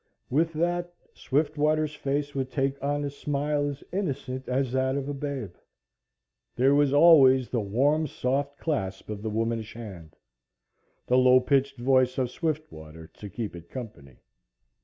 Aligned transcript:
With 0.31 0.53
that, 0.53 0.95
Swiftwater's 1.13 1.93
face 1.93 2.33
would 2.33 2.49
take 2.49 2.81
on 2.83 3.03
a 3.05 3.09
smile 3.11 3.69
as 3.69 3.83
innocent 3.93 4.47
as 4.49 4.71
that 4.71 4.95
of 4.95 5.07
a 5.07 5.13
babe. 5.13 5.53
There 6.55 6.73
was 6.73 6.91
always 6.91 7.49
the 7.51 7.59
warm, 7.61 8.07
soft 8.07 8.57
clasp 8.57 9.11
of 9.11 9.21
the 9.21 9.29
womanish 9.29 9.75
hand 9.75 10.15
the 11.05 11.19
low 11.19 11.39
pitched 11.39 11.77
voice 11.77 12.17
of 12.17 12.31
Swiftwater 12.31 13.05
to 13.09 13.29
keep 13.29 13.55
it 13.55 13.69
company. 13.69 14.17